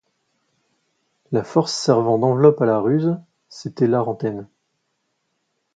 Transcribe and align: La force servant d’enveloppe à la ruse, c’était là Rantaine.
La 1.31 1.43
force 1.43 1.75
servant 1.75 2.17
d’enveloppe 2.17 2.59
à 2.63 2.65
la 2.65 2.79
ruse, 2.79 3.19
c’était 3.49 3.85
là 3.85 4.01
Rantaine. 4.01 4.47